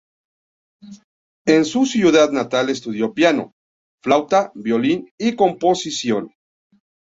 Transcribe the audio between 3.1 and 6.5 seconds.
piano, flauta, violín y composición.